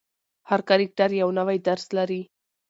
[0.49, 2.21] هر کرکټر یو نوی درس لري.